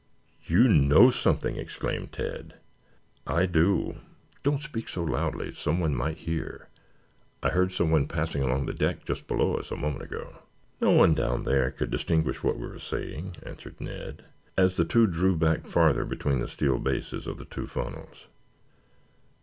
[0.47, 2.55] "You know something!" exclaimed Ned.
[3.27, 3.97] "I do.
[4.41, 5.53] Don't speak so loudly.
[5.53, 6.69] Someone might hear.
[7.43, 10.37] I heard someone passing along the deck just below us a moment ago."
[10.81, 14.25] "No one down there could distinguish what we were saying," answered Ned,
[14.57, 18.25] as the two drew back farther between the steel bases of the two funnels.